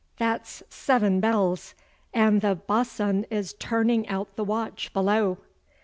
'That's 0.17 0.63
seven 0.67 1.19
bells, 1.19 1.75
and 2.11 2.41
the 2.41 2.55
bo'sun 2.55 3.23
is 3.29 3.53
turning 3.59 4.09
out 4.09 4.35
the 4.35 4.43
watch 4.43 4.91
below. 4.93 5.37